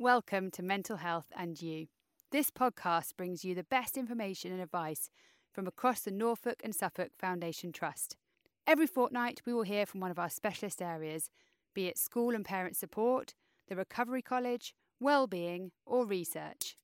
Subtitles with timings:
[0.00, 1.88] Welcome to Mental Health and You.
[2.32, 5.10] This podcast brings you the best information and advice
[5.52, 8.16] from across the Norfolk and Suffolk Foundation Trust.
[8.66, 11.28] Every fortnight, we will hear from one of our specialist areas,
[11.74, 13.34] be it school and parent support,
[13.68, 16.78] the Recovery College, well-being, or research.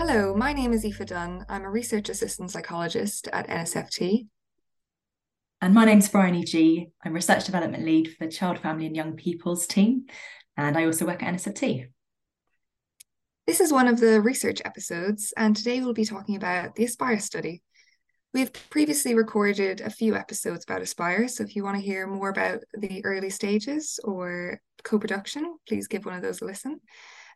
[0.00, 1.46] Hello, my name is Aoife Dunn.
[1.48, 4.26] I'm a research assistant psychologist at NSFT.
[5.60, 6.86] And my name's Bryony G.
[7.04, 10.06] I'm research development lead for the Child, Family and Young People's team.
[10.56, 11.88] And I also work at NSFT.
[13.44, 17.18] This is one of the research episodes, and today we'll be talking about the Aspire
[17.18, 17.62] study.
[18.32, 22.28] We've previously recorded a few episodes about Aspire, so if you want to hear more
[22.28, 26.78] about the early stages or co production, please give one of those a listen.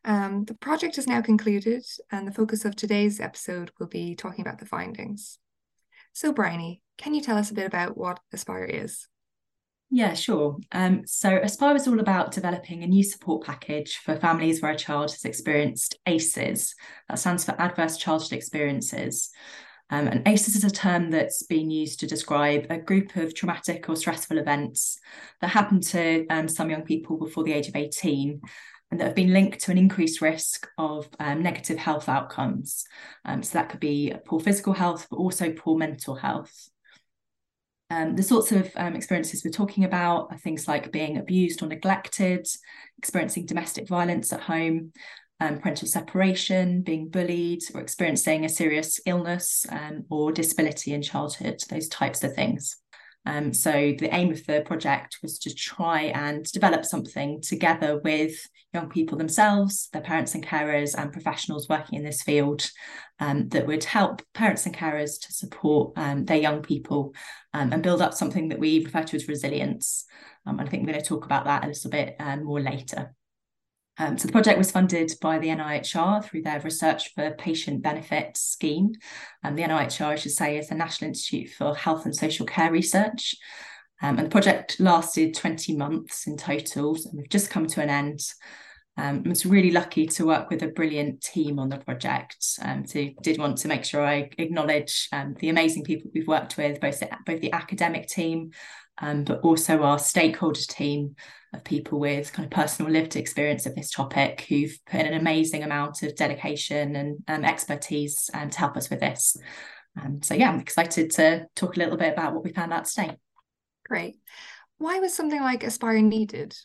[0.05, 4.43] Um, the project is now concluded, and the focus of today's episode will be talking
[4.43, 5.41] about the findings.
[6.13, 9.09] So, Bryony, can you tell us a bit about what Aspire is?
[9.95, 10.57] Yeah, sure.
[10.73, 14.77] Um, so Aspire is all about developing a new support package for families where a
[14.77, 16.75] child has experienced ACEs.
[17.11, 19.31] That stands for Adverse Childhood Experiences.
[19.91, 23.87] Um, and ACEs is a term that's been used to describe a group of traumatic
[23.91, 24.99] or stressful events
[25.43, 28.41] that happen to um, some young people before the age of 18
[28.93, 32.85] and that have been linked to an increased risk of um, negative health outcomes.
[33.25, 36.69] Um, so that could be poor physical health, but also poor mental health.
[37.89, 41.69] Um, the sorts of um, experiences we're talking about are things like being abused or
[41.69, 42.47] neglected,
[42.99, 44.93] experiencing domestic violence at home,
[45.41, 51.63] um, parental separation, being bullied, or experiencing a serious illness um, or disability in childhood,
[51.71, 52.77] those types of things.
[53.25, 58.35] Um, so the aim of the project was to try and develop something together with
[58.73, 62.69] young people themselves, their parents and carers, and professionals working in this field
[63.21, 67.15] um, that would help parents and carers to support um, their young people
[67.55, 70.05] um, and build up something that we refer to as resilience.
[70.47, 73.15] Um, I think we're going to talk about that a little bit um, more later.
[73.99, 78.37] Um, so the project was funded by the NIHR through their Research for Patient Benefit
[78.37, 78.93] scheme.
[79.43, 82.73] And the NIHR, I should say, is the National Institute for Health and Social Care
[82.73, 83.35] Research.
[84.01, 87.91] Um, and the project lasted 20 months in total, and we've just come to an
[87.91, 88.21] end.
[88.97, 92.45] Um, I was really lucky to work with a brilliant team on the project.
[92.61, 96.57] Um, so did want to make sure I acknowledge um, the amazing people we've worked
[96.57, 98.51] with, both the, both the academic team,
[98.99, 101.15] um, but also our stakeholder team
[101.53, 105.21] of people with kind of personal lived experience of this topic who've put in an
[105.21, 109.37] amazing amount of dedication and um, expertise um, to help us with this.
[110.01, 112.87] Um, so yeah, I'm excited to talk a little bit about what we found out
[112.87, 113.17] today.
[113.87, 114.17] Great.
[114.79, 116.57] Why was something like Aspire needed?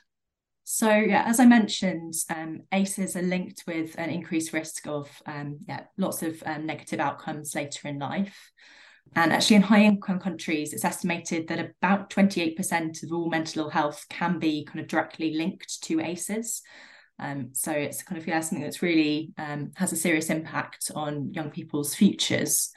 [0.64, 5.60] So yeah, as I mentioned, um, ACEs are linked with an increased risk of um,
[5.68, 8.52] yeah lots of um, negative outcomes later in life.
[9.16, 13.70] And actually, in high income countries, it's estimated that about 28% of all mental ill
[13.70, 16.62] health can be kind of directly linked to ACEs.
[17.20, 21.34] Um, so it's kind of yeah, something that's really um, has a serious impact on
[21.34, 22.72] young people's futures.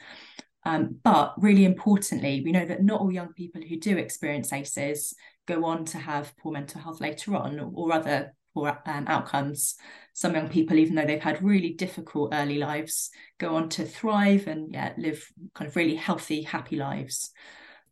[0.63, 5.15] Um, but really importantly, we know that not all young people who do experience ACEs
[5.47, 9.75] go on to have poor mental health later on or other poor um, outcomes.
[10.13, 14.47] Some young people, even though they've had really difficult early lives, go on to thrive
[14.47, 17.31] and yeah, live kind of really healthy, happy lives.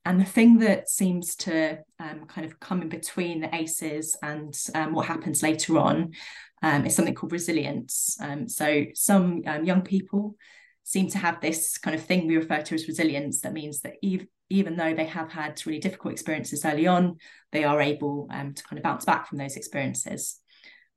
[0.06, 4.58] And the thing that seems to um, kind of come in between the ACEs and
[4.74, 6.14] um, what happens later on
[6.62, 8.18] um, is something called resilience.
[8.22, 10.36] Um, so some um, young people
[10.84, 13.94] seem to have this kind of thing we refer to as resilience that means that
[14.02, 17.18] even even though they have had really difficult experiences early on,
[17.52, 20.40] they are able um, to kind of bounce back from those experiences.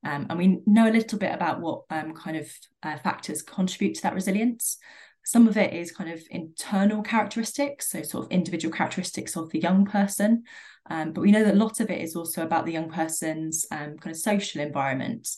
[0.03, 2.49] Um, and we know a little bit about what um, kind of
[2.83, 4.77] uh, factors contribute to that resilience.
[5.25, 9.59] Some of it is kind of internal characteristics, so sort of individual characteristics of the
[9.59, 10.43] young person.
[10.89, 13.65] Um, but we know that a lot of it is also about the young person's
[13.71, 15.29] um, kind of social environment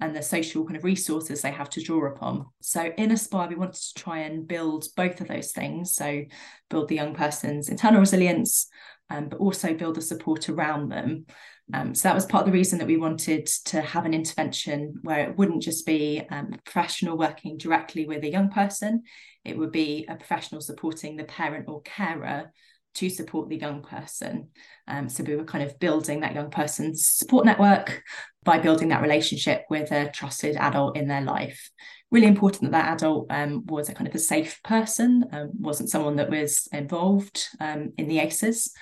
[0.00, 2.46] and the social kind of resources they have to draw upon.
[2.60, 5.94] So in Aspire, we wanted to try and build both of those things.
[5.94, 6.24] So
[6.70, 8.68] build the young person's internal resilience,
[9.10, 11.26] um, but also build the support around them.
[11.74, 14.94] Um, so that was part of the reason that we wanted to have an intervention
[15.02, 19.02] where it wouldn't just be um, a professional working directly with a young person,
[19.44, 22.52] it would be a professional supporting the parent or carer
[22.94, 24.48] to support the young person.
[24.88, 28.02] Um, so we were kind of building that young person's support network
[28.44, 31.70] by building that relationship with a trusted adult in their life.
[32.10, 35.90] Really important that that adult um, was a kind of a safe person, um, wasn't
[35.90, 38.72] someone that was involved um, in the ACEs.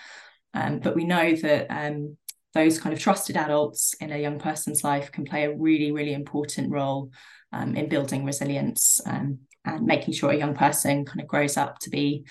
[0.54, 2.16] Um, but we know that um,
[2.56, 6.14] those kind of trusted adults in a young person's life can play a really, really
[6.14, 7.10] important role
[7.52, 11.78] um, in building resilience um, and making sure a young person kind of grows up
[11.80, 12.24] to be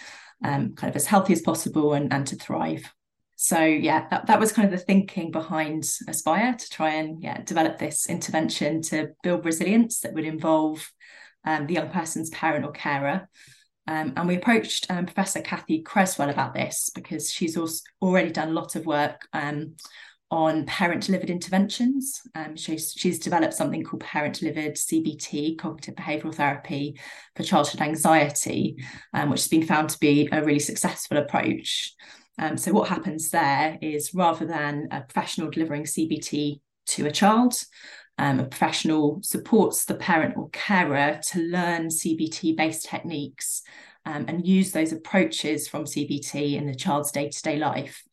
[0.43, 2.91] um, kind of as healthy as possible and, and to thrive.
[3.35, 7.41] So yeah, that, that was kind of the thinking behind Aspire to try and yeah
[7.43, 10.89] develop this intervention to build resilience that would involve
[11.45, 13.29] um, the young person's parent or carer.
[13.87, 18.49] Um, and we approached um, Professor Cathy Creswell about this because she's also already done
[18.49, 19.75] a lot of work um,
[20.31, 22.21] on parent delivered interventions.
[22.33, 26.99] Um, she's, she's developed something called parent delivered CBT, cognitive behavioral therapy
[27.35, 28.83] for childhood anxiety,
[29.13, 31.93] um, which has been found to be a really successful approach.
[32.37, 37.55] Um, so, what happens there is rather than a professional delivering CBT to a child,
[38.17, 43.61] um, a professional supports the parent or carer to learn CBT based techniques
[44.05, 48.03] um, and use those approaches from CBT in the child's day to day life.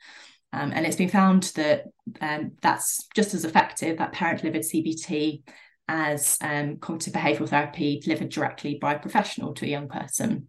[0.53, 1.85] Um, and it's been found that
[2.21, 5.43] um, that's just as effective, that parent delivered CBT,
[5.89, 10.47] as um, cognitive behavioural therapy delivered directly by a professional to a young person.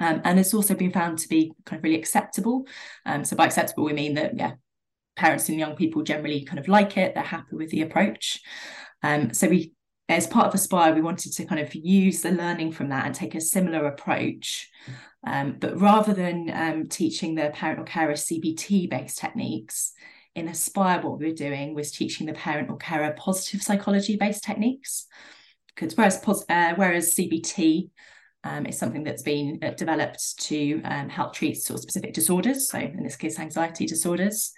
[0.00, 2.66] Um, and it's also been found to be kind of really acceptable.
[3.06, 4.52] Um, so by acceptable, we mean that, yeah,
[5.16, 8.40] parents and young people generally kind of like it, they're happy with the approach.
[9.02, 9.72] Um, so we,
[10.08, 13.14] as part of Aspire, we wanted to kind of use the learning from that and
[13.14, 14.70] take a similar approach
[15.26, 19.92] um, but rather than um, teaching the parent or carer CBT based techniques,
[20.34, 24.42] in Aspire, what we were doing was teaching the parent or carer positive psychology based
[24.42, 25.06] techniques.
[25.74, 27.90] Because whereas, uh, whereas CBT
[28.42, 32.68] um, is something that's been uh, developed to um, help treat sort of specific disorders,
[32.68, 34.52] so in this case, anxiety disorders.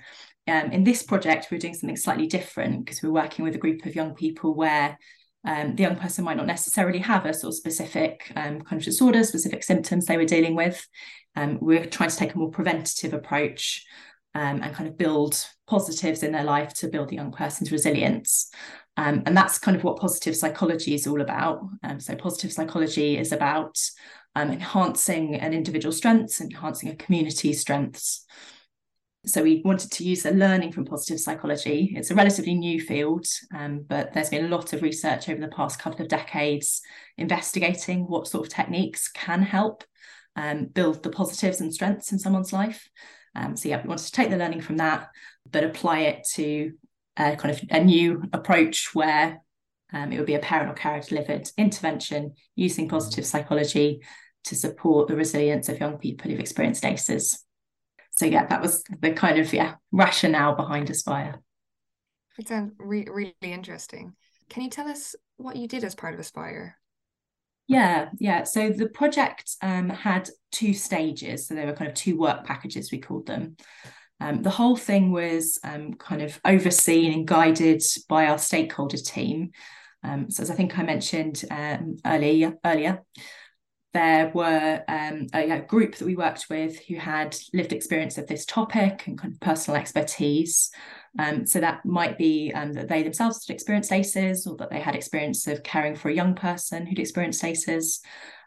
[0.49, 3.87] Um, in this project, we're doing something slightly different because we're working with a group
[3.87, 4.99] of young people where
[5.47, 9.23] um, the young person might not necessarily have a sort of specific um, of disorder,
[9.23, 10.87] specific symptoms they were dealing with.
[11.37, 13.87] Um, we're trying to take a more preventative approach
[14.35, 18.51] um, and kind of build positives in their life to build the young person's resilience.
[18.97, 21.61] Um, and that's kind of what positive psychology is all about.
[21.83, 23.79] Um, so, positive psychology is about
[24.37, 28.27] enhancing an individual's strengths, enhancing a community's strengths.
[29.27, 31.93] So we wanted to use the learning from positive psychology.
[31.97, 35.49] It's a relatively new field, um, but there's been a lot of research over the
[35.49, 36.81] past couple of decades
[37.19, 39.83] investigating what sort of techniques can help
[40.37, 42.89] um, build the positives and strengths in someone's life.
[43.35, 45.09] Um, so yeah, we wanted to take the learning from that,
[45.51, 46.75] but apply it to
[47.17, 49.43] a kind of a new approach where
[49.93, 54.03] um, it would be a parent or carer delivered intervention using positive psychology
[54.45, 57.46] to support the resilience of young people who've experienced ACEs
[58.17, 61.41] so yeah, that was the kind of yeah rationale behind Aspire.
[62.39, 64.15] It sounds re- really interesting.
[64.49, 66.79] Can you tell us what you did as part of Aspire?
[67.69, 68.45] Yeah, yeah.
[68.45, 71.47] So the project um, had two stages.
[71.47, 73.57] So there were kind of two work packages, we called them.
[74.21, 79.51] Um, the whole thing was um, kind of overseen and guided by our stakeholder team.
[80.03, 83.03] Um, so as I think I mentioned um, earlier, earlier,
[83.97, 88.27] there were um, a, a, group that we worked with who had lived experience of
[88.27, 90.71] this topic and kind of personal expertise.
[91.19, 94.81] Um, so that might be um, that they themselves had experienced ACEs or that they
[94.81, 98.03] had experience of caring for a young person who'd experienced ACEs.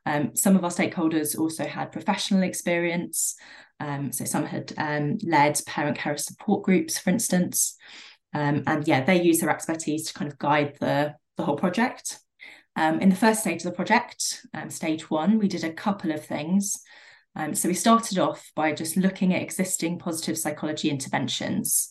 [0.06, 3.36] Um, some of our stakeholders also had professional experience.
[3.80, 7.76] Um, so some had um, led parent care support groups, for instance.
[8.34, 12.20] and yeah, they use their expertise to kind of guide the, the whole project.
[12.80, 16.14] Um, in the first stage of the project, um, stage one, we did a couple
[16.14, 16.82] of things.
[17.36, 21.90] Um, so we started off by just looking at existing positive psychology interventions.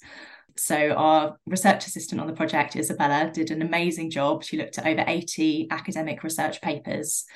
[0.57, 4.43] So our research assistant on the project, Isabella, did an amazing job.
[4.43, 7.27] She looked at over 80 academic research papers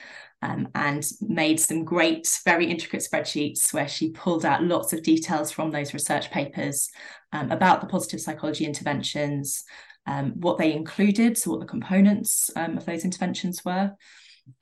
[0.40, 5.50] um, and made some great, very intricate spreadsheets where she pulled out lots of details
[5.50, 6.88] from those research papers
[7.35, 9.64] um, about the positive psychology interventions,
[10.06, 13.92] um, what they included, so what the components um, of those interventions were,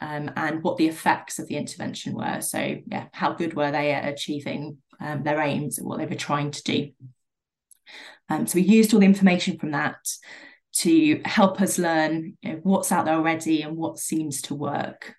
[0.01, 2.41] um, and what the effects of the intervention were.
[2.41, 6.15] So, yeah, how good were they at achieving um, their aims and what they were
[6.15, 6.91] trying to do.
[8.29, 9.97] Um, so, we used all the information from that
[10.73, 15.15] to help us learn you know, what's out there already and what seems to work.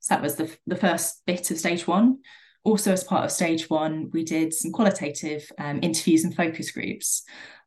[0.00, 2.18] So, that was the, the first bit of stage one.
[2.62, 7.22] Also, as part of stage one, we did some qualitative um, interviews and focus groups.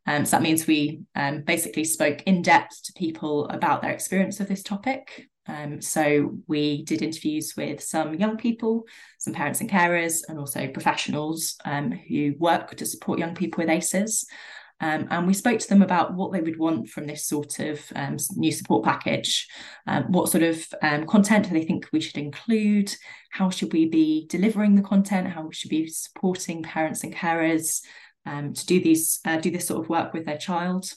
[0.10, 4.39] Um, so that means we um, basically spoke in depth to people about their experience
[4.39, 5.28] of this topic.
[5.48, 8.86] Um, so we did interviews with some young people,
[9.20, 13.70] some parents and carers, and also professionals um, who work to support young people with
[13.70, 14.25] ACEs.
[14.82, 17.80] Um, and we spoke to them about what they would want from this sort of
[17.96, 19.48] um, new support package.
[19.86, 22.96] Um, what sort of um, content do they think we should include?
[23.30, 25.28] How should we be delivering the content?
[25.28, 27.82] How we should be supporting parents and carers?
[28.25, 30.91] Um, to do these uh, do this sort of work with their child.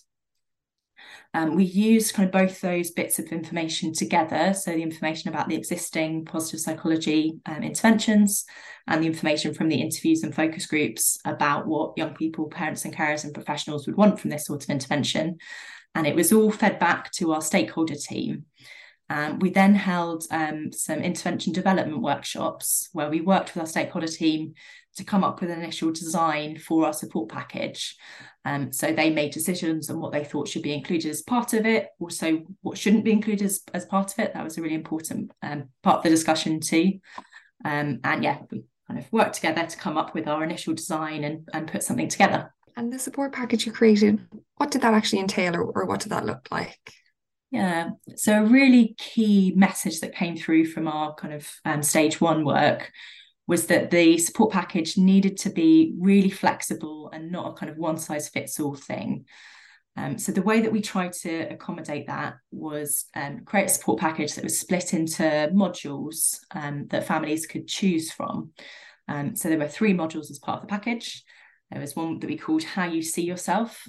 [1.35, 4.53] Um, we use kind of both those bits of information together.
[4.53, 8.45] So the information about the existing positive psychology um, interventions
[8.87, 12.95] and the information from the interviews and focus groups about what young people, parents and
[12.95, 15.39] carers and professionals would want from this sort of intervention.
[15.95, 18.45] And it was all fed back to our stakeholder team.
[19.13, 24.07] Um, we then held um, some intervention development workshops where we worked with our stakeholder
[24.07, 24.55] team
[24.97, 27.95] to come up with an initial design for our support package.
[28.47, 31.67] Um, so they made decisions on what they thought should be included as part of
[31.67, 34.33] it, also what shouldn't be included as, as part of it.
[34.33, 36.99] That was a really important um, part of the discussion too.
[37.67, 41.25] Um, and yeah, we kind of worked together to come up with our initial design
[41.25, 42.55] and, and put something together.
[42.77, 44.27] And the support package you created,
[44.57, 46.95] what did that actually entail or, or what did that look like?
[47.53, 52.19] Yeah, so a really key message that came through from our kind of um, stage
[52.19, 52.91] one work
[53.47, 57.77] was that the support package needed to be really flexible and not a kind of
[57.77, 59.27] one size fits all thing.
[59.99, 64.01] Um, so the way that we tried to accommodate that was um, create a support
[64.01, 68.53] package that was split into modules um, that families could choose from.
[69.09, 71.23] Um, so there were three modules as part of the package.
[71.71, 73.87] There was one that we called How You See Yourself,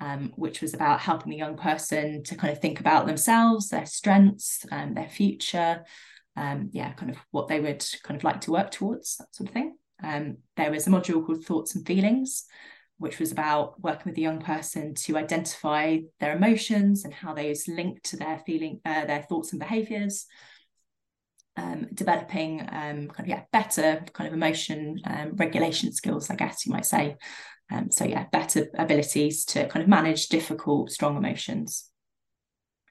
[0.00, 3.86] um, which was about helping the young person to kind of think about themselves, their
[3.86, 5.84] strengths, um, their future,
[6.36, 9.48] um, yeah, kind of what they would kind of like to work towards, that sort
[9.48, 9.76] of thing.
[10.02, 12.44] Um, there was a module called Thoughts and Feelings,
[12.98, 17.68] which was about working with the young person to identify their emotions and how those
[17.68, 20.26] link to their feeling, uh, their thoughts and behaviours.
[21.56, 26.64] Um, developing um, kind of yeah better kind of emotion um, regulation skills, I guess
[26.64, 27.16] you might say.
[27.70, 31.90] Um, so yeah, better abilities to kind of manage difficult, strong emotions.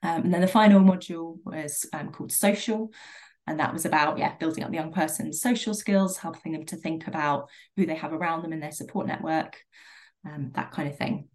[0.03, 2.91] Um, and then the final module was um, called social,
[3.47, 6.75] and that was about yeah building up the young person's social skills helping them to
[6.75, 9.57] think about who they have around them in their support network
[10.53, 11.27] that kind of thing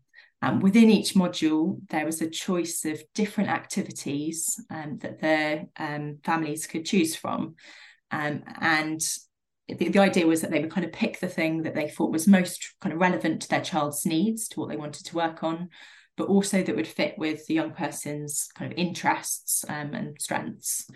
[0.45, 6.19] um, within each module there was a choice of different activities um, that their um,
[6.25, 7.55] families could choose from
[8.11, 9.01] um, and
[9.69, 12.13] the, the idea was that they would kind of pick the thing that they thought
[12.13, 15.43] was most kind of relevant to their child's needs to what they wanted to work
[15.43, 15.69] on
[16.17, 20.87] but also that would fit with the young person's kind of interests um, and strengths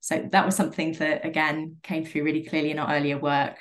[0.00, 3.58] so that was something that again came through really clearly in our earlier work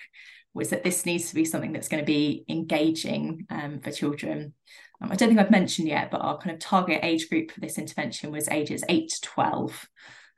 [0.54, 4.54] was that this needs to be something that's going to be engaging um, for children.
[5.02, 7.60] Um, I don't think I've mentioned yet, but our kind of target age group for
[7.60, 9.90] this intervention was ages 8 to 12.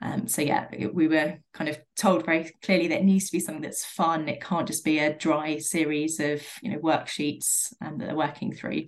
[0.01, 3.39] Um, so yeah, we were kind of told very clearly that it needs to be
[3.39, 4.27] something that's fun.
[4.27, 8.53] It can't just be a dry series of you know worksheets um, that they're working
[8.53, 8.87] through.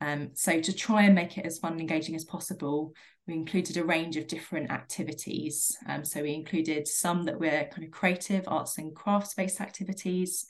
[0.00, 2.94] Um, so to try and make it as fun and engaging as possible,
[3.28, 5.76] we included a range of different activities.
[5.86, 10.46] Um, so we included some that were kind of creative arts and crafts based activities.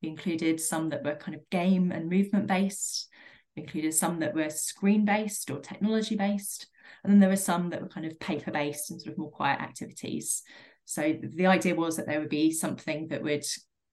[0.00, 3.08] We included some that were kind of game and movement based.
[3.56, 6.68] Included some that were screen based or technology based.
[7.04, 9.30] And then there were some that were kind of paper based and sort of more
[9.30, 10.42] quiet activities.
[10.84, 13.44] So the idea was that there would be something that would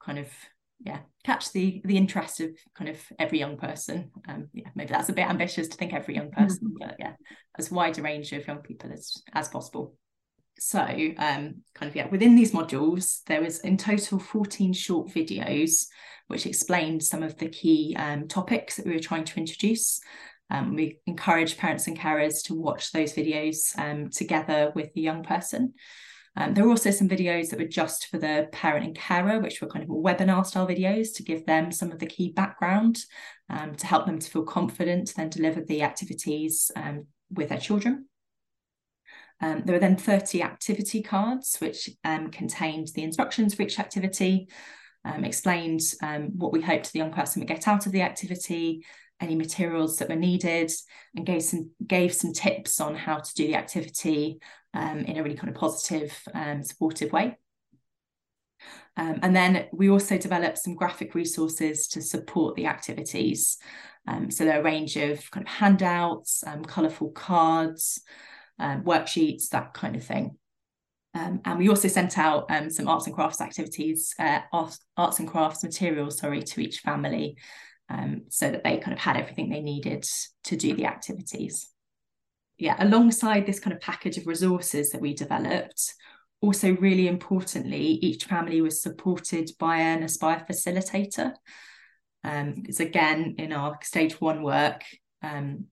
[0.01, 0.27] kind of
[0.81, 5.09] yeah catch the the interest of kind of every young person um yeah maybe that's
[5.09, 6.87] a bit ambitious to think every young person mm-hmm.
[6.87, 7.13] but yeah
[7.57, 9.95] as wide a range of young people as as possible
[10.59, 15.85] so um kind of yeah within these modules there was in total 14 short videos
[16.27, 19.99] which explained some of the key um, topics that we were trying to introduce
[20.51, 25.23] um, we encourage parents and carers to watch those videos um, together with the young
[25.23, 25.73] person
[26.35, 29.61] um, there were also some videos that were just for the parent and carer, which
[29.61, 32.99] were kind of webinar style videos to give them some of the key background
[33.49, 36.71] um, to help them to feel confident to then deliver the activities
[37.31, 38.08] with their children.
[39.41, 44.49] Um, there were then 30 activity cards, which um, contained the instructions for each activity,
[45.05, 45.81] um, explained
[46.35, 48.83] what we hoped the young person would get out of the activity,
[49.21, 50.71] any materials that were needed
[51.15, 54.39] and gave some gave some tips on how to do the activity
[54.73, 57.37] um, in a really kind of positive um, supportive way.
[58.97, 63.57] Um, and then we also developed some graphic resources to support the activities.
[64.07, 68.01] Um, so there are a range of kind of handouts um, colourful cards
[68.59, 70.37] um, worksheets that kind of thing
[71.15, 75.27] um, and we also sent out um, some arts and crafts activities, uh, arts, and
[75.27, 77.35] crafts materials, sorry, to each family
[77.89, 80.07] um, so that they kind of had everything they needed
[80.43, 81.69] to do the activities.
[82.59, 85.93] Yeah, alongside this kind of package of resources that we developed,
[86.41, 91.33] also really importantly, each family was supported by an Aspire facilitator.
[92.23, 94.83] Um, because again, in our stage one work,
[95.23, 95.65] um,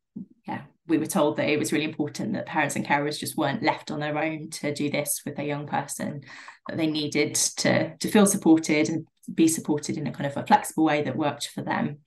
[0.48, 3.64] yeah, we were told that it was really important that parents and carers just weren't
[3.64, 6.22] left on their own to do this with a young person,
[6.68, 10.46] that they needed to, to feel supported and be supported in a kind of a
[10.46, 11.98] flexible way that worked for them.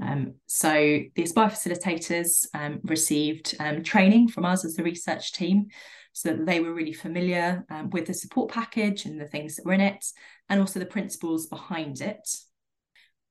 [0.00, 0.70] Um, so
[1.14, 5.68] the Aspire facilitators um, received um, training from us as the research team
[6.12, 9.64] so that they were really familiar um, with the support package and the things that
[9.64, 10.04] were in it,
[10.48, 12.28] and also the principles behind it.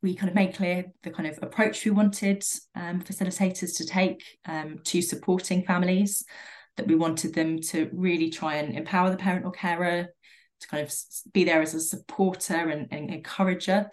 [0.04, 2.44] We kind of made clear the kind of approach we wanted
[2.76, 6.24] um, facilitators to take um, to supporting families,
[6.78, 10.08] that we wanted them to really try and empower the parent or carer
[10.60, 10.94] to kind of
[11.34, 13.90] be there as a supporter and, and encourager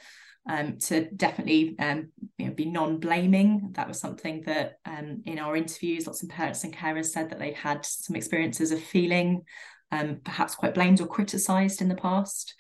[0.48, 3.70] um, to definitely um, you know, be non-blaming.
[3.72, 7.38] That was something that um, in our interviews, lots of parents and carers said that
[7.38, 9.42] they'd had some experiences of feeling
[9.90, 12.54] um, perhaps quite blamed or criticised in the past.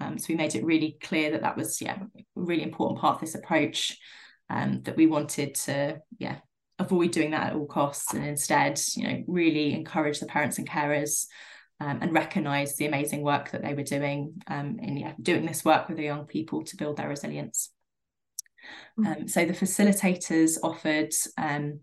[0.00, 3.16] Um, so we made it really clear that that was yeah a really important part
[3.16, 3.98] of this approach
[4.50, 6.38] um, that we wanted to yeah
[6.78, 10.68] avoid doing that at all costs and instead you know really encourage the parents and
[10.68, 11.26] carers
[11.80, 15.64] um, and recognize the amazing work that they were doing um, in yeah, doing this
[15.64, 17.70] work with the young people to build their resilience.
[18.98, 19.22] Mm-hmm.
[19.22, 21.80] Um, so the facilitators offered um,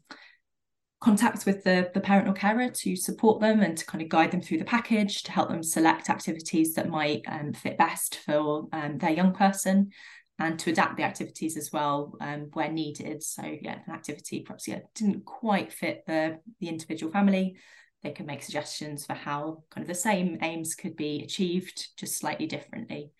[1.02, 4.32] contact with the, the parent or carer to support them and to kind of guide
[4.32, 8.68] them through the package to help them select activities that might um, fit best for
[8.72, 9.90] um, their young person
[10.38, 13.24] and to adapt the activities as well um, where needed.
[13.24, 17.58] So yeah, an activity perhaps yeah didn't quite fit the the individual family
[18.04, 22.18] they can make suggestions for how kind of the same aims could be achieved just
[22.18, 23.12] slightly differently.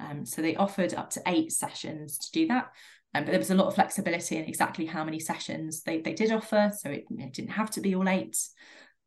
[0.00, 2.72] Um, so they offered up to eight sessions to do that.
[3.14, 6.12] Um, but there was a lot of flexibility in exactly how many sessions they, they
[6.12, 6.72] did offer.
[6.78, 8.36] So it, it didn't have to be all eight.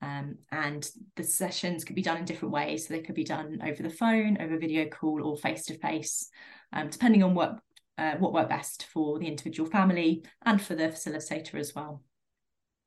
[0.02, 2.88] Um, and the sessions could be done in different ways.
[2.88, 6.30] So they could be done over the phone, over video call, or face to face,
[6.90, 7.60] depending on what
[7.98, 12.02] uh, what worked best for the individual family and for the facilitator as well.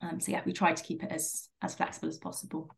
[0.01, 2.75] Um, so yeah, we tried to keep it as as flexible as possible.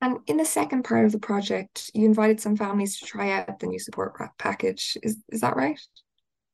[0.00, 3.58] And in the second part of the project, you invited some families to try out
[3.58, 4.96] the new support package.
[5.02, 5.80] Is is that right?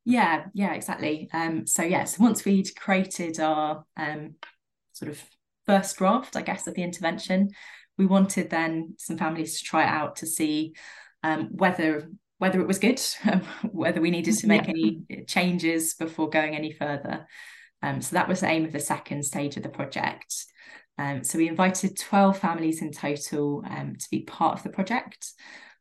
[0.08, 1.28] Yeah, yeah, exactly.
[1.32, 4.36] Um, so yes, yeah, so once we'd created our um,
[4.92, 5.20] sort of
[5.66, 7.50] first draft, I guess, of the intervention,
[7.98, 10.74] we wanted then some families to try it out to see
[11.24, 12.08] um, whether
[12.38, 13.00] whether it was good,
[13.72, 14.70] whether we needed to make yeah.
[14.70, 17.26] any changes before going any further.
[17.82, 20.46] Um, so that was the aim of the second stage of the project.
[20.98, 25.32] Um, so we invited 12 families in total um, to be part of the project.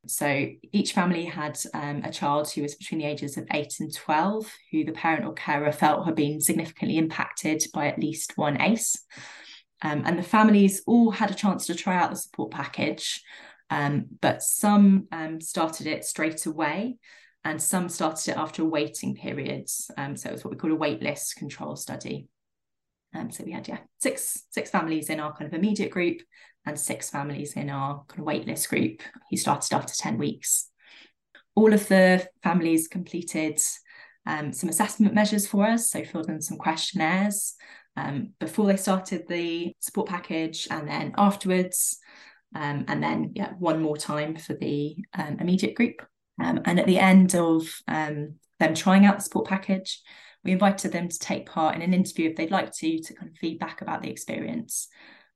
[0.07, 3.93] So each family had um, a child who was between the ages of 8 and
[3.93, 8.61] 12, who the parent or carer felt had been significantly impacted by at least one
[8.61, 8.95] ACE.
[9.81, 13.21] Um, and the families all had a chance to try out the support package,
[13.69, 15.07] um, but some
[15.39, 16.97] started it straight away
[17.43, 19.91] and some started it after waiting periods.
[19.97, 22.27] Um, so it was what we call a waitlist control study.
[23.13, 26.21] Um, so we had yeah six six families in our kind of immediate group
[26.65, 30.69] and six families in our kind of waitlist group who started after 10 weeks.
[31.55, 33.59] All of the families completed
[34.25, 37.55] um, some assessment measures for us, so filled in some questionnaires
[37.97, 41.97] um, before they started the support package and then afterwards,
[42.53, 46.01] um, and then yeah, one more time for the um, immediate group.
[46.41, 50.01] Um, and at the end of um, them trying out the support package,
[50.43, 53.31] we invited them to take part in an interview if they'd like to, to kind
[53.31, 54.89] of feedback about the experience.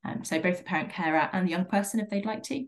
[0.05, 2.65] Um, so both the parent carer and the young person, if they'd like to,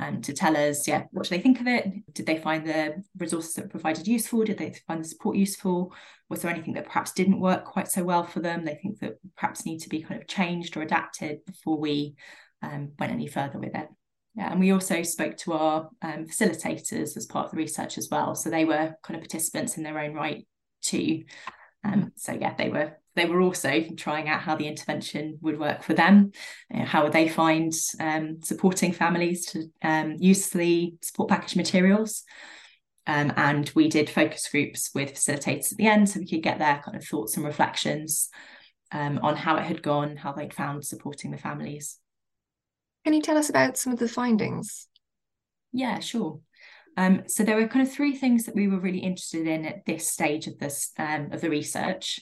[0.00, 1.86] um, to tell us, yeah, what do they think of it?
[2.12, 4.44] Did they find the resources that were provided useful?
[4.44, 5.94] Did they find the support useful?
[6.28, 8.64] Was there anything that perhaps didn't work quite so well for them?
[8.64, 12.16] They think that perhaps need to be kind of changed or adapted before we
[12.62, 13.88] um, went any further with it.
[14.34, 18.08] Yeah, and we also spoke to our um, facilitators as part of the research as
[18.10, 18.34] well.
[18.34, 20.46] So they were kind of participants in their own right
[20.80, 21.24] too.
[21.84, 25.82] Um, so yeah, they were they were also trying out how the intervention would work
[25.82, 26.32] for them.
[26.70, 31.56] You know, how would they find um, supporting families to um, use the support package
[31.56, 32.24] materials?
[33.06, 36.58] Um, and we did focus groups with facilitators at the end so we could get
[36.58, 38.30] their kind of thoughts and reflections
[38.92, 41.98] um, on how it had gone, how they'd found supporting the families.
[43.04, 44.86] Can you tell us about some of the findings?
[45.72, 46.38] Yeah, sure.
[46.96, 49.84] Um, so there were kind of three things that we were really interested in at
[49.86, 52.20] this stage of this um, of the research.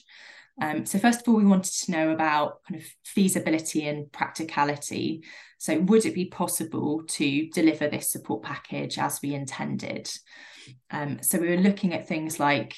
[0.61, 5.23] Um, so first of all, we wanted to know about kind of feasibility and practicality.
[5.57, 10.09] So would it be possible to deliver this support package as we intended?
[10.91, 12.75] Um, so we were looking at things like,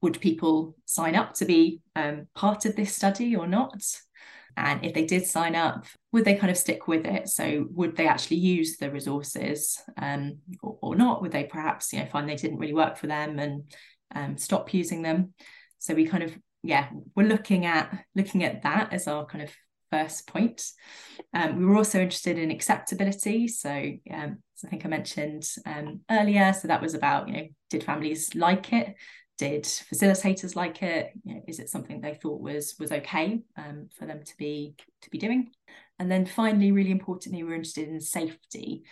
[0.00, 3.82] would people sign up to be um, part of this study or not?
[4.56, 7.28] And if they did sign up, would they kind of stick with it?
[7.28, 11.22] So would they actually use the resources um, or, or, not?
[11.22, 13.74] Would they perhaps, you know, find they didn't really work for them and
[14.14, 15.32] um, stop using them?
[15.78, 19.50] So we kind of, yeah, we're looking at looking at that as our kind of
[19.90, 20.64] first point.
[21.34, 23.48] Um, we were also interested in acceptability.
[23.48, 26.52] So, um, I think I mentioned um, earlier.
[26.52, 28.94] So that was about, you know, did families like it?
[29.42, 31.10] did facilitators like it?
[31.24, 34.76] You know, is it something they thought was was okay um, for them to be
[35.02, 35.50] to be doing?
[35.98, 38.84] And then finally, really importantly, we're interested in safety.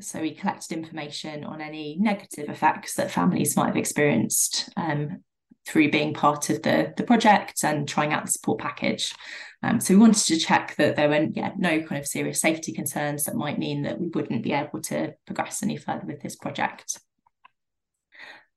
[0.00, 5.22] So we collected information on any negative effects that families might have experienced um,
[5.66, 9.14] through being part of the, the project and trying out the support package.
[9.62, 12.72] Um, so we wanted to check that there were yeah, no kind of serious safety
[12.72, 16.36] concerns that might mean that we wouldn't be able to progress any further with this
[16.36, 16.98] project.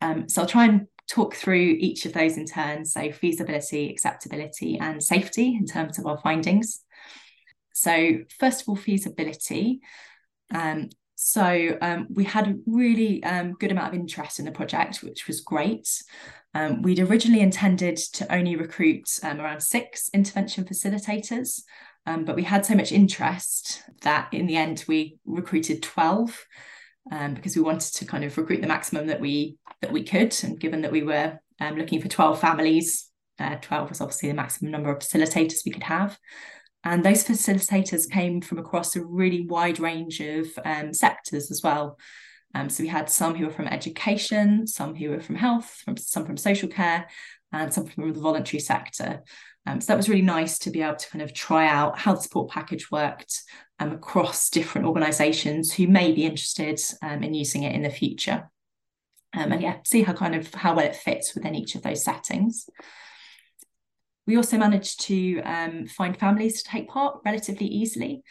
[0.01, 2.85] Um, so I'll try and talk through each of those in turn.
[2.85, 6.81] So feasibility, acceptability and safety in terms of our findings.
[7.73, 9.79] So first of all, feasibility.
[10.53, 10.89] Um,
[11.19, 15.25] so um, we had a really um, good amount of interest in the project, which
[15.25, 15.89] was great.
[16.53, 21.63] Um, we'd originally intended to only recruit um, around six intervention facilitators,
[22.05, 26.45] um, but we had so much interest that in the end we recruited 12
[27.11, 30.35] um, because we wanted to kind of recruit the maximum that we that we could.
[30.43, 34.71] And given that we were looking for 12 families, uh, 12 was obviously the maximum
[34.71, 36.19] number of facilitators we could have.
[36.89, 41.99] And those facilitators came from across a really wide range of um, sectors as well.
[42.55, 45.97] Um, so we had some who were from education, some who were from health, from
[45.97, 47.09] some from social care,
[47.51, 49.21] and some from the voluntary sector.
[49.65, 52.13] Um, so that was really nice to be able to kind of try out how
[52.13, 53.41] the support package worked
[53.79, 58.49] um, across different organisations who may be interested um, in using it in the future.
[59.33, 62.05] Um, and yeah, see how kind of how well it fits within each of those
[62.05, 62.69] settings.
[64.27, 68.23] We also managed to um, find families to take part relatively easily.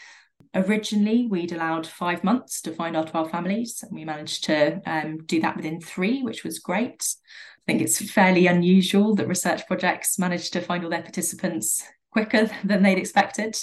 [0.54, 5.24] Originally, we'd allowed five months to find our 12 families, and we managed to um,
[5.24, 7.02] do that within three, which was great.
[7.02, 12.50] I think it's fairly unusual that research projects manage to find all their participants quicker
[12.64, 13.56] than they'd expected.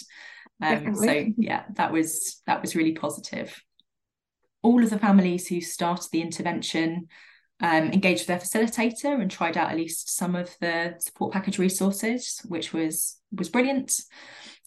[0.62, 3.62] Um, so yeah, that was that was really positive.
[4.62, 7.08] All of the families who started the intervention
[7.62, 11.60] um, engaged with their facilitator and tried out at least some of the support package
[11.60, 13.94] resources, which was was brilliant.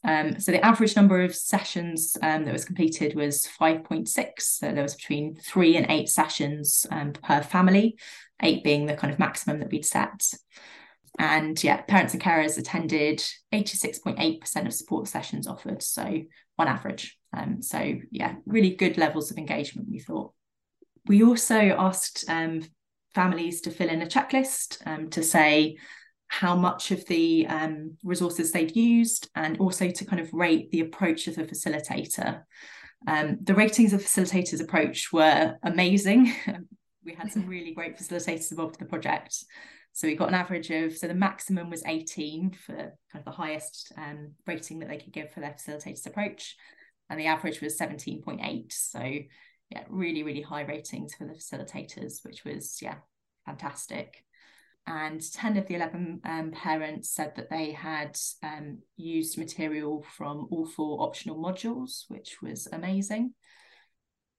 [0.05, 4.09] Um, so the average number of sessions um, that was completed was 5.6.
[4.40, 7.99] So there was between three and eight sessions um, per family,
[8.40, 10.22] eight being the kind of maximum that we'd set.
[11.18, 15.83] And yeah, parents and carers attended 86.8% of support sessions offered.
[15.83, 16.22] So
[16.59, 17.18] on average.
[17.37, 20.33] Um, so yeah, really good levels of engagement, we thought.
[21.09, 22.62] We also asked um,
[23.14, 25.77] families to fill in a checklist um, to say
[26.29, 30.81] how much of the um, resources they'd used and also to kind of rate the
[30.81, 32.42] approach of the facilitator.
[33.07, 36.35] Um, the ratings of facilitators' approach were amazing.
[37.05, 39.45] we had some really great facilitators involved in the project.
[39.92, 43.31] So we got an average of, so the maximum was 18 for kind of the
[43.31, 46.57] highest um, rating that they could give for their facilitators' approach.
[47.09, 48.73] And the average was 17.8.
[48.73, 49.01] So
[49.70, 52.96] yeah, really, really high ratings for the facilitators, which was, yeah,
[53.44, 54.24] fantastic.
[54.87, 60.46] And 10 of the 11 um, parents said that they had um, used material from
[60.50, 63.35] all four optional modules, which was amazing.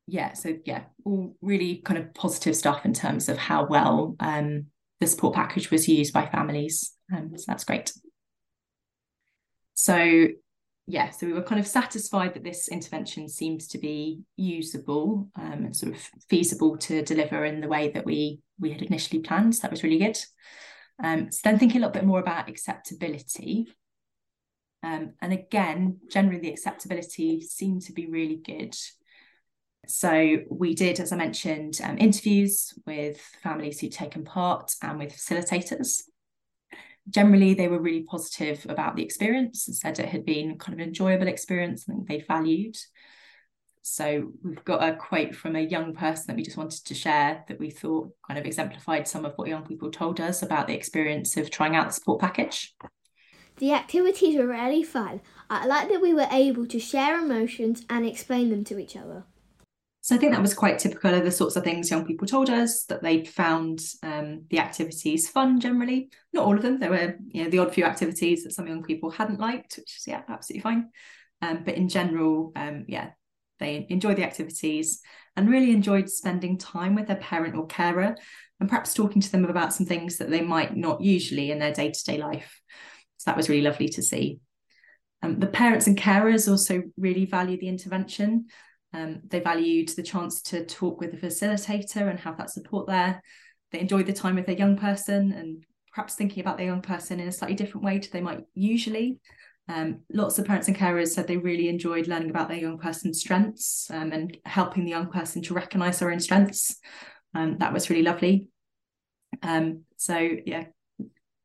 [0.06, 4.68] Yeah, so yeah, all really kind of positive stuff in terms of how well um,
[5.02, 6.94] the support package was used by families.
[7.14, 7.92] Um, so that's great.
[9.74, 10.28] So
[10.90, 15.66] yeah, so we were kind of satisfied that this intervention seems to be usable um,
[15.66, 19.54] and sort of feasible to deliver in the way that we we had initially planned.
[19.54, 20.18] So that was really good.
[21.04, 23.68] Um, so then thinking a little bit more about acceptability.
[24.82, 28.76] Um, and again, generally the acceptability seemed to be really good.
[29.88, 35.14] So we did, as I mentioned, um, interviews with families who'd taken part and with
[35.14, 36.04] facilitators
[37.10, 40.80] generally they were really positive about the experience and said it had been kind of
[40.80, 42.78] an enjoyable experience and they valued.
[43.82, 47.46] So we've got a quote from a young person that we just wanted to share
[47.48, 50.76] that we thought kind of exemplified some of what young people told us about the
[50.76, 52.76] experience of trying out the support package.
[53.58, 55.22] The activities were really fun.
[55.50, 59.24] I like that we were able to share emotions and explain them to each other
[60.08, 62.50] so I think that was quite typical of the sorts of things young people told
[62.50, 66.10] us that they'd found um, the activities fun generally.
[66.32, 66.80] Not all of them.
[66.80, 69.98] There were you know the odd few activities that some young people hadn't liked, which
[69.98, 70.92] is yeah absolutely fine.
[71.42, 73.10] Um, but in general, um, yeah,
[73.60, 75.02] they enjoyed the activities
[75.36, 78.16] and really enjoyed spending time with their parent or carer
[78.62, 81.74] and perhaps talking to them about some things that they might not usually in their
[81.74, 82.62] day to day life.
[83.18, 84.40] So that was really lovely to see.
[85.22, 88.46] Um, the parents and carers also really value the intervention.
[88.98, 93.22] Um, they valued the chance to talk with the facilitator and have that support there.
[93.72, 97.20] They enjoyed the time with their young person and perhaps thinking about their young person
[97.20, 99.20] in a slightly different way to they might usually.
[99.70, 103.20] Um, lots of parents and carers said they really enjoyed learning about their young person's
[103.20, 106.78] strengths um, and helping the young person to recognise their own strengths.
[107.36, 108.48] Um, that was really lovely.
[109.44, 110.66] Um, so yeah,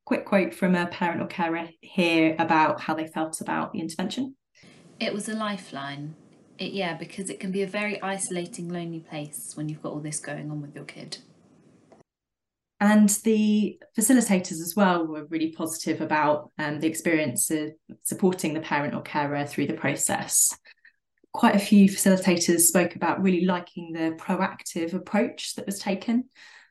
[0.07, 4.37] quick quote from a parent or carer here about how they felt about the intervention.
[5.01, 6.15] It was a lifeline.
[6.59, 10.01] It, yeah, because it can be a very isolating, lonely place when you've got all
[10.01, 11.19] this going on with your kid.
[12.81, 17.71] And the facilitators as well were really positive about um, the experience of
[18.03, 20.59] supporting the parent or carer through the process.
[21.33, 26.25] Quite a few facilitators spoke about really liking the proactive approach that was taken.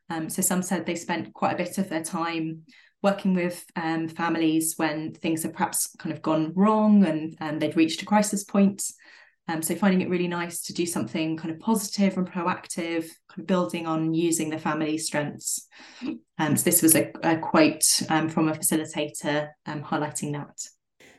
[0.10, 2.64] Um, so some said they spent quite a bit of their time
[3.02, 7.78] working with um, families when things have perhaps kind of gone wrong and, and they'd
[7.78, 8.84] reached a crisis point.
[9.48, 13.40] Um, so finding it really nice to do something kind of positive and proactive, kind
[13.40, 15.68] of building on using the family strengths.
[16.38, 20.58] Um, so this was a, a quote um, from a facilitator um, highlighting that.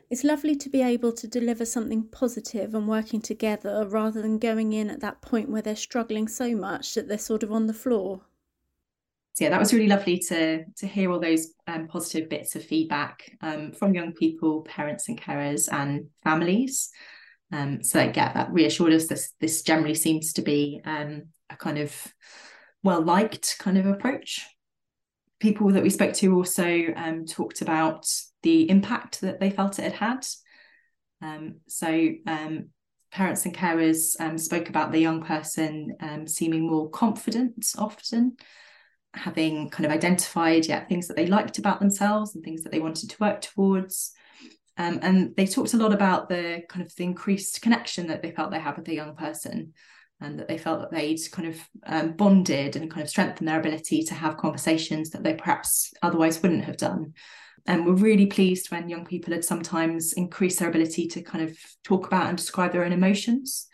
[0.08, 4.74] It's lovely to be able to deliver something positive and working together rather than going
[4.74, 7.74] in at that point where they're struggling so much that they're sort of on the
[7.74, 8.20] floor.
[9.34, 12.62] So yeah, that was really lovely to to hear all those um, positive bits of
[12.62, 16.90] feedback um, from young people, parents and carers, and families.
[17.52, 21.56] Um, so that, yeah, that reassured us this this generally seems to be um, a
[21.56, 21.94] kind of
[22.82, 24.40] well liked kind of approach.
[25.38, 28.06] People that we spoke to also um, talked about
[28.42, 30.26] the impact that they felt it had had.
[31.20, 32.70] Um, so um,
[33.10, 38.36] parents and carers um, spoke about the young person seeming more confident often,
[39.14, 42.80] having kind of identified yeah things that they liked about themselves and things that they
[42.80, 44.12] wanted to work towards.
[44.78, 48.30] Um, and they talked a lot about the kind of the increased connection that they
[48.30, 49.74] felt they had with the young person
[50.20, 53.58] and that they felt that they'd kind of um, bonded and kind of strengthened their
[53.58, 57.12] ability to have conversations that they perhaps otherwise wouldn't have done.
[57.66, 61.56] And we're really pleased when young people had sometimes increased their ability to kind of
[61.84, 63.68] talk about and describe their own emotions.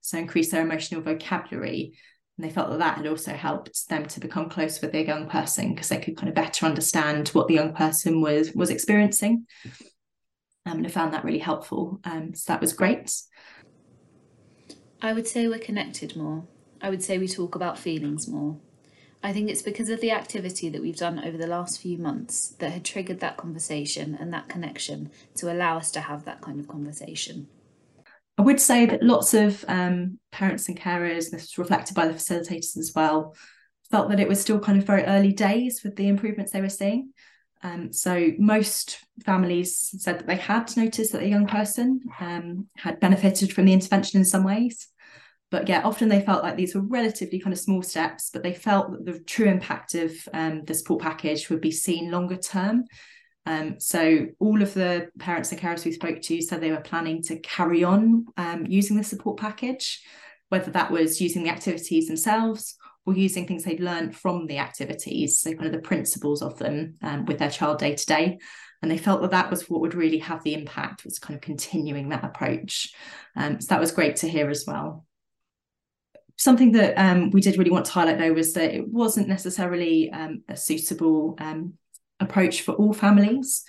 [0.00, 1.98] So increase their emotional vocabulary.
[2.36, 5.28] And they felt that that had also helped them to become close with their young
[5.28, 9.46] person because they could kind of better understand what the young person was was experiencing
[10.66, 12.00] um, and I found that really helpful.
[12.04, 13.12] Um, so that was great.
[15.02, 16.44] I would say we're connected more.
[16.80, 18.56] I would say we talk about feelings more.
[19.22, 22.50] I think it's because of the activity that we've done over the last few months
[22.58, 26.60] that had triggered that conversation and that connection to allow us to have that kind
[26.60, 27.48] of conversation.
[28.36, 32.14] I would say that lots of um, parents and carers, this was reflected by the
[32.14, 33.34] facilitators as well,
[33.90, 36.68] felt that it was still kind of very early days with the improvements they were
[36.68, 37.12] seeing.
[37.64, 43.00] Um, so most families said that they had noticed that a young person um, had
[43.00, 44.86] benefited from the intervention in some ways.
[45.50, 48.52] But yeah, often they felt like these were relatively kind of small steps, but they
[48.52, 52.84] felt that the true impact of um, the support package would be seen longer term.
[53.46, 57.22] Um, so all of the parents and carers we spoke to said they were planning
[57.24, 60.02] to carry on um, using the support package,
[60.50, 65.40] whether that was using the activities themselves or using things they'd learned from the activities,
[65.40, 68.38] so kind of the principles of them um, with their child day to day.
[68.80, 71.40] And they felt that that was what would really have the impact, was kind of
[71.40, 72.92] continuing that approach.
[73.36, 75.06] Um, so that was great to hear as well.
[76.36, 80.10] Something that um, we did really want to highlight though was that it wasn't necessarily
[80.10, 81.74] um, a suitable um,
[82.20, 83.64] approach for all families.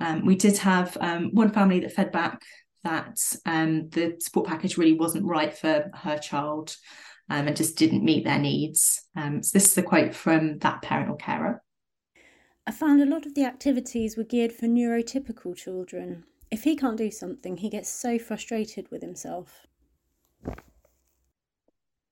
[0.00, 0.96] Um, we did have
[1.32, 2.42] one family that fed back
[2.84, 6.76] that the support package really wasn't right for her child
[7.30, 9.02] um, and just didn't meet their needs.
[9.16, 11.62] Um, so, this is a quote from that parent or carer.
[12.66, 16.24] I found a lot of the activities were geared for neurotypical children.
[16.50, 19.66] If he can't do something, he gets so frustrated with himself.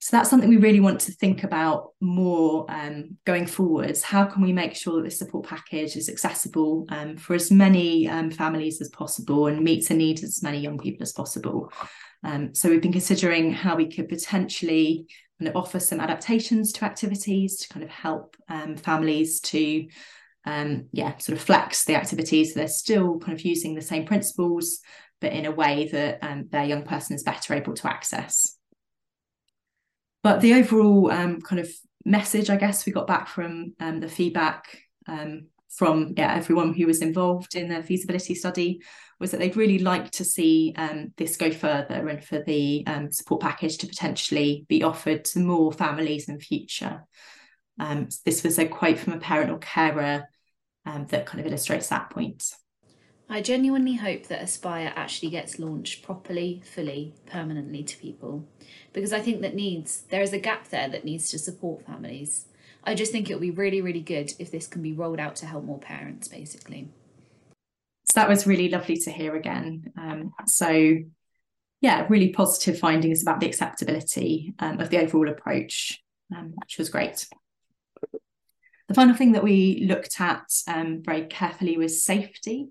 [0.01, 4.03] So that's something we really want to think about more um, going forwards.
[4.03, 8.09] How can we make sure that this support package is accessible um, for as many
[8.09, 11.73] um, families as possible and meets the needs of as many young people as possible?
[12.25, 15.07] Um, so we've been considering how we could potentially
[15.39, 19.87] kind of offer some adaptations to activities to kind of help um, families to
[20.45, 22.55] um, yeah sort of flex the activities.
[22.55, 24.81] So they're still kind of using the same principles
[25.21, 28.57] but in a way that um, their young person is better able to access.
[30.23, 31.69] But the overall um, kind of
[32.09, 34.79] message i guess we got back from um, the feedback
[35.69, 38.81] from yeah everyone who was involved in the feasibility study
[39.21, 43.11] was that they'd really like to see um, this go further and for the um,
[43.11, 47.05] support package to potentially be offered to more families in future.
[47.81, 50.29] Um, this was a quote from a parent or carer
[50.87, 52.53] um, that kind of illustrates that point.
[53.31, 58.49] I genuinely hope that Aspire actually gets launched properly, fully, permanently to people
[58.93, 62.47] because I think that needs there is a gap there that needs to support families.
[62.85, 65.37] I just think it would be really, really good if this can be rolled out
[65.37, 66.89] to help more parents, basically
[68.11, 69.93] so that was really lovely to hear again.
[69.99, 70.97] Um, so,
[71.81, 76.03] yeah, really positive findings about the acceptability um, of the overall approach,
[76.35, 77.27] um, which was great.
[78.89, 82.69] The final thing that we looked at um, very carefully was safety.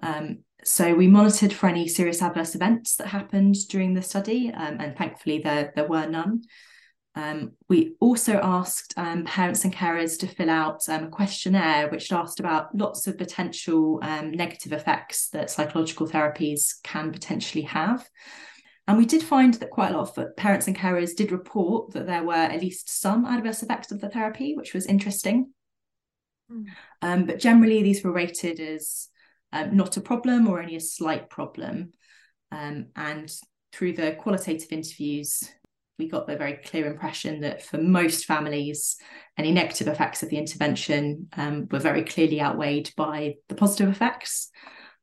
[0.00, 4.76] Um, so we monitored for any serious adverse events that happened during the study, um,
[4.78, 6.42] and thankfully there, there were none.
[7.14, 12.10] Um, we also asked um, parents and carers to fill out um, a questionnaire which
[12.10, 18.08] asked about lots of potential um, negative effects that psychological therapies can potentially have.
[18.88, 22.06] And we did find that quite a lot of parents and carers did report that
[22.06, 25.52] there were at least some adverse effects of the therapy, which was interesting.
[26.50, 27.26] Mm.
[27.26, 29.08] but generally, these were rated as
[29.52, 31.92] um, not a problem or only a slight problem.
[32.50, 33.32] and
[33.72, 35.44] through the qualitative interviews,
[35.98, 38.96] we got the very clear impression that for most families,
[39.36, 44.50] any negative effects of the intervention um, were very clearly outweighed by the positive effects.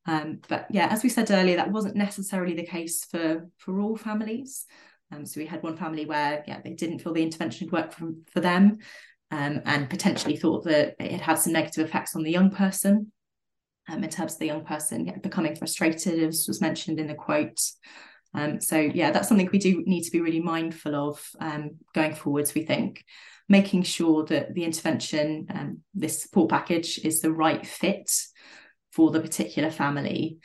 [0.06, 3.96] Um, but yeah, as we said earlier, that wasn't necessarily the case for for all
[3.96, 4.66] families.
[5.12, 7.94] Um, so we had one family where yeah they didn't feel the intervention had worked
[7.94, 8.80] for, for them,
[9.32, 13.12] um, and potentially thought that it had some negative effects on the young person.
[13.88, 17.16] Um, in terms of the young person yeah, becoming frustrated, as was mentioned in the
[17.16, 17.60] quote,
[18.34, 22.14] um, so yeah, that's something we do need to be really mindful of um, going
[22.14, 22.54] forwards.
[22.54, 23.04] We think
[23.48, 28.12] making sure that the intervention, um, this support package, is the right fit
[28.92, 30.38] for the particular family.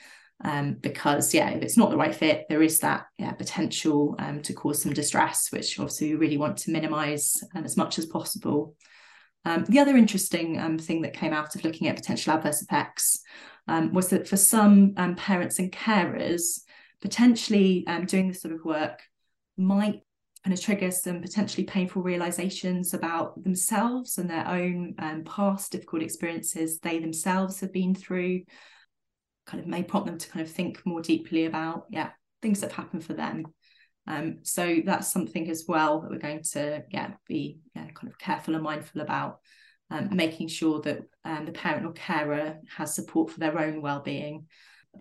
[0.43, 4.43] Um, because yeah, if it's not the right fit, there is that yeah, potential um,
[4.43, 8.07] to cause some distress, which obviously we really want to minimise um, as much as
[8.07, 8.75] possible.
[9.45, 13.21] the other interesting thing that came out of looking at potential adverse effects
[13.69, 16.64] was that for some parents and carers,
[17.05, 19.03] potentially um, doing this sort of work
[19.59, 20.01] might
[20.43, 26.03] kind of trigger some potentially painful realizations about themselves and their own um, past difficult
[26.03, 28.41] experiences they themselves have been through.
[29.47, 32.73] Kind of may prompt them to kind of think more deeply about yeah things that
[32.73, 33.45] have happened for them.
[34.07, 38.19] Um, so that's something as well that we're going to yeah be yeah, kind of
[38.19, 39.41] careful and mindful about
[39.91, 44.47] um, making sure that um, the parent or carer has support for their own well-being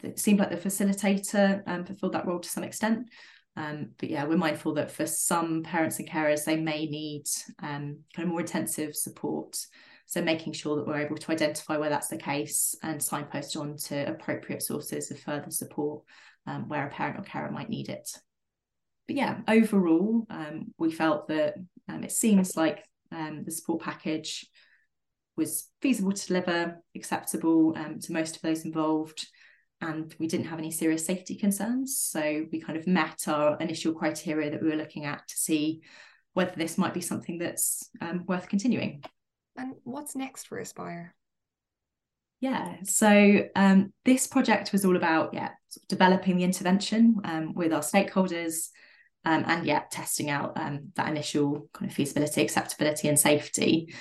[0.01, 3.09] it seemed like the facilitator um, fulfilled that role to some extent.
[3.55, 7.25] Um, but yeah, we're mindful that for some parents and carers, they may need
[7.61, 9.57] um, kind of more intensive support.
[10.05, 13.77] So making sure that we're able to identify where that's the case and signpost on
[13.77, 16.03] to appropriate sources of further support
[16.45, 18.09] um, where a parent or carer might need it.
[19.07, 21.55] But yeah, overall, um, we felt that
[21.89, 24.47] um, it seems like the support package
[25.37, 29.27] was feasible to deliver, acceptable to most of those involved
[29.83, 31.97] and we didn't have any serious safety concerns.
[31.97, 35.81] So we kind of met our initial criteria that we were looking at to see
[36.33, 39.03] whether this might be something that's um, worth continuing.
[39.57, 41.13] And what's next for Aspire?
[42.39, 45.51] Yeah, so um, this project was all about yeah
[45.87, 48.69] developing the intervention um, with our stakeholders,
[49.23, 53.93] um, and yeah testing out um, that initial kind of feasibility, acceptability, and safety.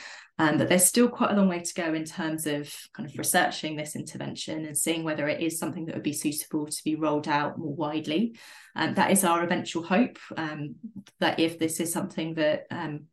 [0.43, 3.17] Um, but there's still quite a long way to go in terms of kind of
[3.17, 6.97] researching this intervention and seeing whether it is something that would be suitable to be
[6.97, 8.37] rolled out more widely.
[8.75, 10.75] Um, that is our eventual hope um,
[11.21, 13.05] that if this is something that um,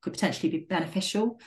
[0.00, 1.40] could potentially be beneficial,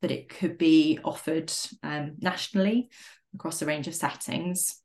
[0.00, 2.88] that it could be offered um, nationally
[3.34, 4.80] across a range of settings.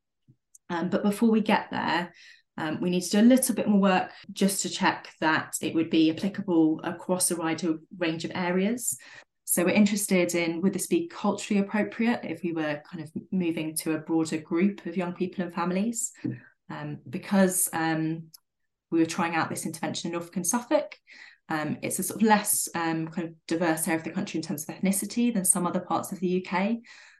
[0.69, 2.13] Um, but before we get there,
[2.57, 5.73] um, we need to do a little bit more work just to check that it
[5.73, 8.97] would be applicable across a wider range of areas.
[9.51, 13.75] So we're interested in would this be culturally appropriate if we were kind of moving
[13.79, 16.13] to a broader group of young people and families?
[16.69, 18.27] Um, because um,
[18.91, 20.95] we were trying out this intervention in Norfolk and Suffolk.
[21.49, 24.41] Um, it's a sort of less um, kind of diverse area of the country in
[24.41, 26.77] terms of ethnicity than some other parts of the UK.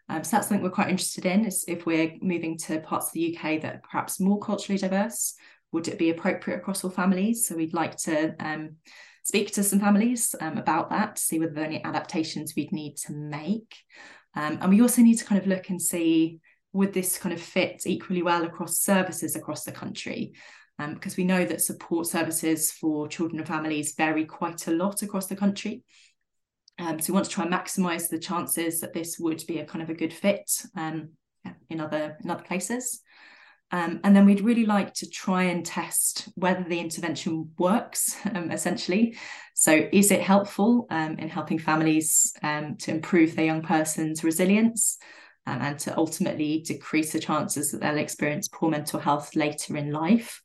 [0.08, 3.14] Um, so that's something we're quite interested in is if we're moving to parts of
[3.14, 5.34] the UK that are perhaps more culturally diverse,
[5.74, 7.46] would it be appropriate across all families?
[7.46, 8.78] So we'd like to um,
[9.24, 12.98] speak to some families um, about that see whether there are any adaptations we'd need
[12.98, 13.76] to make.
[14.36, 16.40] Um, and we also need to kind of look and see
[16.74, 20.34] would this kind of fit equally well across services across the country?
[20.80, 25.02] Um, because we know that support services for children and families vary quite a lot
[25.04, 25.84] across the country.
[26.80, 29.66] Um, so we want to try and maximise the chances that this would be a
[29.66, 31.10] kind of a good fit um,
[31.70, 33.02] in other in other places.
[33.72, 38.52] Um, and then we'd really like to try and test whether the intervention works, um,
[38.52, 39.18] essentially.
[39.54, 44.98] So, is it helpful um, in helping families um, to improve their young person's resilience
[45.48, 49.92] um, and to ultimately decrease the chances that they'll experience poor mental health later in
[49.92, 50.42] life?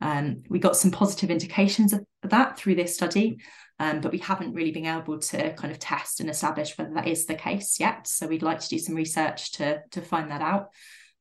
[0.00, 3.38] Um, we got some positive indications of that through this study,
[3.78, 7.26] but we haven't really been able to kind of test and establish whether that is
[7.26, 8.06] the case yet.
[8.06, 10.68] So, we'd like to do some research to, to find that out.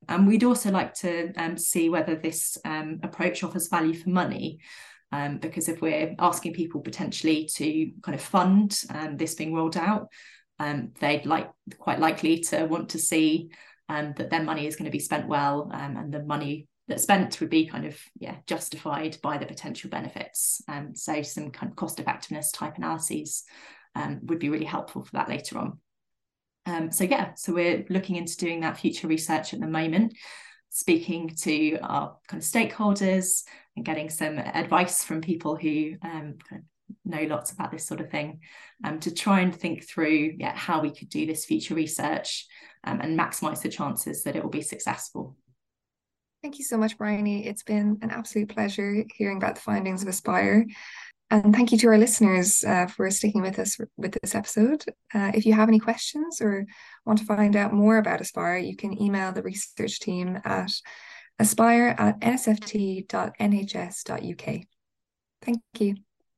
[0.09, 4.59] And we'd also like to um, see whether this um, approach offers value for money.
[5.11, 9.77] Um, because if we're asking people potentially to kind of fund um, this being rolled
[9.77, 10.07] out,
[10.59, 13.49] um, they'd like quite likely to want to see
[13.89, 17.03] um, that their money is going to be spent well um, and the money that's
[17.03, 20.61] spent would be kind of yeah justified by the potential benefits.
[20.67, 23.43] Um, so some kind of cost effectiveness type analyses
[23.95, 25.79] um, would be really helpful for that later on.
[26.67, 30.13] Um, so yeah, so we're looking into doing that future research at the moment,
[30.69, 33.43] speaking to our kind of stakeholders
[33.75, 36.61] and getting some advice from people who um, kind of
[37.05, 38.41] know lots about this sort of thing
[38.83, 42.45] um, to try and think through yeah, how we could do this future research
[42.83, 45.37] um, and maximize the chances that it will be successful.
[46.43, 47.47] Thank you so much, Bryony.
[47.47, 50.67] It's been an absolute pleasure hearing about the findings of Aspire.
[51.29, 54.85] And thank you to our listeners uh, for sticking with us with this episode.
[55.13, 56.65] Uh, if you have any questions or
[57.05, 60.71] want to find out more about Aspire, you can email the research team at
[61.37, 63.07] aspire at nsft.nhs.uk.
[65.41, 65.95] Thank you.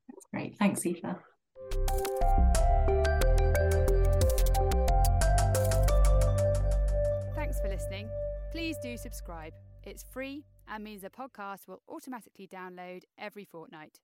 [0.08, 0.58] That's great.
[0.58, 1.02] Thanks, Aoife.
[7.36, 8.10] Thanks for listening.
[8.52, 9.54] Please do subscribe.
[9.84, 14.00] It's free and means the podcast will automatically download every fortnight.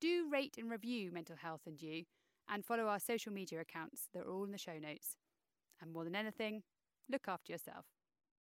[0.00, 2.04] Do rate and review Mental Health and You
[2.48, 5.16] and follow our social media accounts that are all in the show notes.
[5.80, 6.62] And more than anything,
[7.08, 7.86] look after yourself.